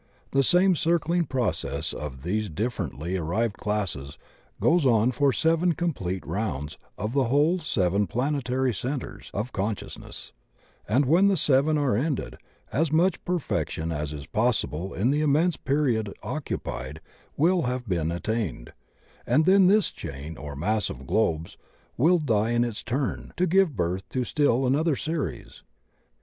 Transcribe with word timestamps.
The 0.31 0.41
same 0.41 0.75
circling 0.75 1.25
process 1.25 1.93
of 1.93 2.23
these 2.23 2.49
differ 2.49 2.87
ently 2.87 3.21
arrived 3.21 3.57
classes 3.57 4.17
goes 4.59 4.83
on 4.83 5.11
for 5.11 5.31
seven 5.31 5.73
complete 5.73 6.25
Rounds 6.25 6.79
of 6.97 7.13
the 7.13 7.25
whole 7.25 7.59
seven 7.59 8.07
planetary 8.07 8.73
centres 8.73 9.29
of 9.31 9.51
con 9.53 9.75
sciousness, 9.75 10.31
and 10.87 11.05
when 11.05 11.27
the 11.27 11.37
seven 11.37 11.77
are 11.77 11.95
ended 11.95 12.39
as 12.73 12.91
much 12.91 13.23
perfection 13.25 13.91
as 13.91 14.11
is 14.11 14.25
possible 14.25 14.91
in 14.95 15.11
the 15.11 15.21
immense 15.21 15.55
period 15.55 16.11
occu 16.23 16.63
pied 16.63 16.99
wiU 17.37 17.65
have 17.65 17.87
been 17.87 18.09
attained, 18.11 18.73
and 19.27 19.45
then 19.45 19.67
diis 19.69 19.93
chain 19.93 20.35
or 20.35 20.55
mass 20.55 20.89
of 20.89 21.05
"'globes" 21.05 21.57
will 21.95 22.17
die 22.17 22.49
in 22.49 22.63
its 22.63 22.81
turn 22.81 23.33
to 23.37 23.45
give 23.45 23.75
birth 23.75 24.09
to 24.09 24.23
still 24.23 24.65
another 24.65 24.95
series. 24.95 25.61